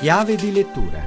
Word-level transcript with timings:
Chiave 0.00 0.36
di 0.36 0.52
lettura 0.52 1.00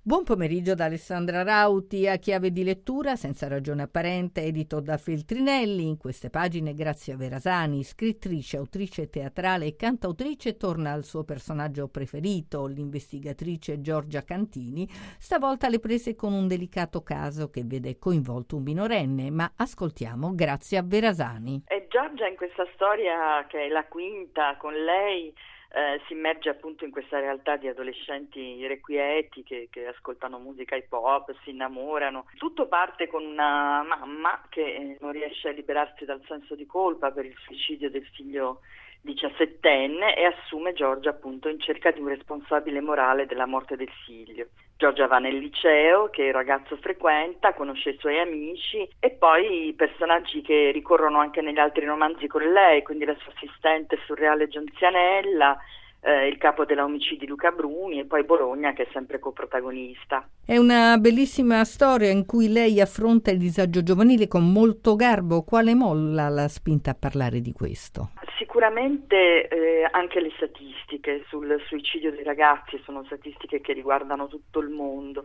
Buon 0.00 0.24
pomeriggio 0.24 0.74
da 0.74 0.86
Alessandra 0.86 1.42
Rauti 1.42 2.08
a 2.08 2.16
chiave 2.16 2.50
di 2.52 2.64
lettura 2.64 3.16
senza 3.16 3.48
ragione 3.48 3.82
apparente, 3.82 4.40
edito 4.42 4.80
da 4.80 4.96
Feltrinelli. 4.96 5.86
In 5.86 5.98
queste 5.98 6.30
pagine 6.30 6.74
Grazia 6.74 7.14
Verasani, 7.14 7.84
scrittrice, 7.84 8.56
autrice 8.56 9.10
teatrale 9.10 9.66
e 9.66 9.76
cantautrice, 9.76 10.56
torna 10.56 10.92
al 10.92 11.04
suo 11.04 11.22
personaggio 11.22 11.86
preferito, 11.86 12.66
l'investigatrice 12.66 13.82
Giorgia 13.82 14.24
Cantini, 14.24 14.88
stavolta 15.18 15.66
alle 15.66 15.80
prese 15.80 16.14
con 16.14 16.32
un 16.32 16.48
delicato 16.48 17.02
caso 17.02 17.50
che 17.50 17.62
vede 17.64 17.98
coinvolto 17.98 18.56
un 18.56 18.62
minorenne, 18.62 19.30
ma 19.30 19.52
ascoltiamo 19.54 20.34
Grazia 20.34 20.82
Verasani. 20.82 21.64
E 21.68 21.86
Giorgia 21.88 22.26
in 22.26 22.36
questa 22.36 22.66
storia 22.72 23.46
che 23.48 23.66
è 23.66 23.68
la 23.68 23.84
quinta 23.84 24.56
con 24.56 24.72
lei 24.72 25.32
eh, 25.74 26.00
si 26.06 26.12
immerge 26.12 26.50
appunto 26.50 26.84
in 26.84 26.90
questa 26.90 27.18
realtà 27.18 27.56
di 27.56 27.66
adolescenti 27.66 28.38
irrequieti 28.38 29.42
che, 29.42 29.68
che, 29.70 29.86
ascoltano 29.86 30.38
musica 30.38 30.76
hip 30.76 30.92
hop, 30.92 31.34
si 31.42 31.50
innamorano. 31.50 32.26
Tutto 32.36 32.66
parte 32.66 33.06
con 33.06 33.24
una 33.24 33.82
mamma 33.82 34.42
che 34.50 34.98
non 35.00 35.12
riesce 35.12 35.48
a 35.48 35.52
liberarsi 35.52 36.04
dal 36.04 36.22
senso 36.26 36.54
di 36.54 36.66
colpa 36.66 37.10
per 37.10 37.24
il 37.24 37.36
suicidio 37.38 37.90
del 37.90 38.04
figlio 38.04 38.60
diciassettenne 39.00 40.14
e 40.14 40.24
assume 40.26 40.74
Giorgia 40.74 41.10
appunto 41.10 41.48
in 41.48 41.58
cerca 41.58 41.90
di 41.90 42.00
un 42.00 42.08
responsabile 42.08 42.80
morale 42.80 43.26
della 43.26 43.46
morte 43.46 43.76
del 43.76 43.90
figlio. 44.04 44.48
Giorgia 44.82 45.06
va 45.06 45.18
nel 45.18 45.36
liceo 45.36 46.08
che 46.10 46.24
il 46.24 46.32
ragazzo 46.32 46.76
frequenta, 46.76 47.54
conosce 47.54 47.90
i 47.90 47.96
suoi 48.00 48.18
amici 48.18 48.84
e 48.98 49.10
poi 49.10 49.68
i 49.68 49.74
personaggi 49.74 50.42
che 50.42 50.72
ricorrono 50.72 51.20
anche 51.20 51.40
negli 51.40 51.60
altri 51.60 51.84
romanzi 51.84 52.26
con 52.26 52.42
lei, 52.42 52.82
quindi 52.82 53.04
la 53.04 53.14
sua 53.20 53.30
assistente 53.32 53.96
surreale 54.06 54.48
Gianzianella, 54.48 55.56
eh, 56.00 56.26
il 56.26 56.36
capo 56.36 56.64
della 56.64 56.82
omicidi 56.82 57.28
Luca 57.28 57.52
Bruni 57.52 58.00
e 58.00 58.06
poi 58.06 58.24
Bologna 58.24 58.72
che 58.72 58.82
è 58.82 58.88
sempre 58.92 59.20
coprotagonista. 59.20 60.28
È 60.44 60.56
una 60.56 60.96
bellissima 60.98 61.64
storia 61.64 62.10
in 62.10 62.26
cui 62.26 62.48
lei 62.48 62.80
affronta 62.80 63.30
il 63.30 63.38
disagio 63.38 63.84
giovanile 63.84 64.26
con 64.26 64.50
molto 64.50 64.96
garbo. 64.96 65.44
Quale 65.44 65.76
molla 65.76 66.28
l'ha 66.28 66.48
spinta 66.48 66.90
a 66.90 66.96
parlare 66.98 67.40
di 67.40 67.52
questo? 67.52 68.10
Sicuramente 68.52 69.48
eh, 69.48 69.88
anche 69.90 70.20
le 70.20 70.30
statistiche 70.36 71.24
sul 71.28 71.58
suicidio 71.68 72.10
dei 72.10 72.22
ragazzi 72.22 72.78
sono 72.84 73.02
statistiche 73.04 73.62
che 73.62 73.72
riguardano 73.72 74.28
tutto 74.28 74.58
il 74.58 74.68
mondo 74.68 75.24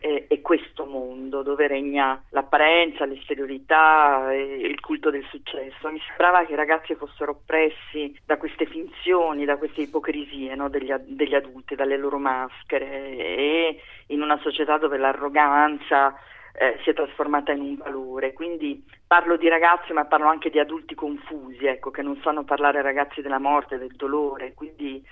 e, 0.00 0.26
e 0.28 0.40
questo 0.40 0.84
mondo 0.84 1.44
dove 1.44 1.68
regna 1.68 2.20
l'apparenza, 2.30 3.04
l'esteriorità 3.04 4.32
e 4.32 4.56
il 4.56 4.80
culto 4.80 5.10
del 5.10 5.24
successo. 5.30 5.88
Mi 5.88 6.02
sembrava 6.08 6.44
che 6.44 6.54
i 6.54 6.56
ragazzi 6.56 6.96
fossero 6.96 7.30
oppressi 7.30 8.12
da 8.26 8.38
queste 8.38 8.66
finzioni, 8.66 9.44
da 9.44 9.56
queste 9.56 9.82
ipocrisie 9.82 10.56
no, 10.56 10.68
degli, 10.68 10.92
degli 11.06 11.36
adulti, 11.36 11.76
dalle 11.76 11.96
loro 11.96 12.18
maschere 12.18 13.16
e 13.16 13.80
in 14.08 14.20
una 14.20 14.38
società 14.38 14.78
dove 14.78 14.98
l'arroganza 14.98 16.12
eh, 16.56 16.78
si 16.82 16.90
è 16.90 16.94
trasformata 16.94 17.52
in 17.52 17.60
un 17.60 17.76
valore. 17.76 18.32
Quindi 18.32 18.84
parlo 19.06 19.36
di 19.36 19.48
ragazzi, 19.48 19.92
ma 19.92 20.04
parlo 20.04 20.28
anche 20.28 20.50
di 20.50 20.58
adulti 20.58 20.94
confusi, 20.94 21.66
ecco, 21.66 21.90
che 21.90 22.02
non 22.02 22.18
sanno 22.22 22.44
parlare 22.44 22.78
ai 22.78 22.84
ragazzi 22.84 23.20
della 23.20 23.38
morte, 23.38 23.78
del 23.78 23.94
dolore. 23.96 24.54
Quindi 24.54 25.04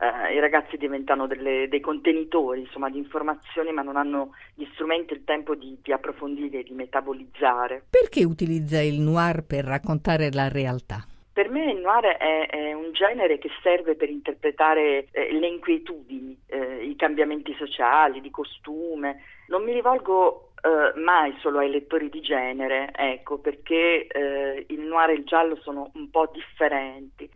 eh, 0.00 0.34
i 0.34 0.40
ragazzi 0.40 0.76
diventano 0.76 1.26
delle, 1.26 1.68
dei 1.68 1.80
contenitori 1.80 2.60
insomma, 2.60 2.90
di 2.90 2.98
informazioni, 2.98 3.72
ma 3.72 3.82
non 3.82 3.96
hanno 3.96 4.30
gli 4.54 4.66
strumenti 4.72 5.12
e 5.12 5.16
il 5.16 5.24
tempo 5.24 5.54
di, 5.54 5.78
di 5.82 5.92
approfondire 5.92 6.62
di 6.62 6.72
metabolizzare. 6.72 7.84
Perché 7.88 8.24
utilizza 8.24 8.80
il 8.80 9.00
noir 9.00 9.44
per 9.46 9.64
raccontare 9.64 10.30
la 10.32 10.48
realtà? 10.48 11.04
Per 11.32 11.48
me 11.48 11.70
il 11.70 11.78
noir 11.78 12.16
è, 12.16 12.48
è, 12.48 12.72
un 12.72 12.92
genere 12.92 13.38
che 13.38 13.48
serve 13.62 13.94
per 13.94 14.10
interpretare 14.10 15.06
eh, 15.12 15.32
le 15.32 15.46
inquietudini, 15.46 16.36
eh, 16.46 16.84
i 16.84 16.96
cambiamenti 16.96 17.54
sociali, 17.56 18.20
di 18.20 18.30
costume. 18.30 19.22
Non 19.46 19.62
mi 19.62 19.72
rivolgo 19.72 20.49
Uh, 20.62 21.00
mai 21.00 21.34
solo 21.40 21.58
ai 21.60 21.70
lettori 21.70 22.10
di 22.10 22.20
genere, 22.20 22.90
ecco, 22.94 23.38
perché 23.38 24.06
uh, 24.12 24.64
il 24.72 24.80
noir 24.80 25.08
e 25.08 25.14
il 25.14 25.24
giallo 25.24 25.56
sono 25.62 25.90
un 25.94 26.10
po' 26.10 26.30
differenti. 26.32 27.30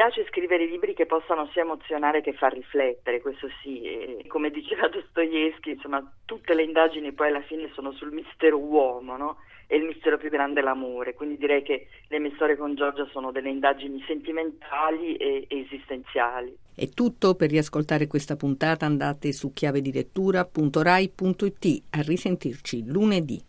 Piace 0.00 0.24
scrivere 0.30 0.64
libri 0.64 0.94
che 0.94 1.04
possano 1.04 1.50
sia 1.52 1.60
emozionare 1.60 2.22
che 2.22 2.32
far 2.32 2.54
riflettere, 2.54 3.20
questo 3.20 3.48
sì, 3.62 3.82
e, 3.82 4.24
come 4.28 4.48
diceva 4.48 4.88
Dostoevsky, 4.88 5.72
insomma, 5.72 6.02
tutte 6.24 6.54
le 6.54 6.62
indagini 6.62 7.12
poi 7.12 7.28
alla 7.28 7.42
fine 7.42 7.70
sono 7.74 7.92
sul 7.92 8.10
mistero 8.10 8.56
uomo, 8.56 9.18
no? 9.18 9.36
E 9.66 9.76
il 9.76 9.84
mistero 9.84 10.16
più 10.16 10.30
grande 10.30 10.60
è 10.60 10.62
l'amore, 10.62 11.12
quindi 11.12 11.36
direi 11.36 11.62
che 11.62 11.88
le 12.08 12.18
mie 12.18 12.32
storie 12.36 12.56
con 12.56 12.74
Giorgia 12.74 13.06
sono 13.12 13.30
delle 13.30 13.50
indagini 13.50 14.02
sentimentali 14.06 15.16
e, 15.16 15.44
esistenziali. 15.48 16.56
È 16.74 16.88
tutto 16.88 17.34
per 17.34 17.50
riascoltare 17.50 18.06
questa 18.06 18.36
puntata 18.36 18.86
andate 18.86 19.32
su 19.32 19.52
chiavedilettura.rai.it 19.52 21.82
a 21.90 22.00
risentirci 22.00 22.86
lunedì. 22.86 23.38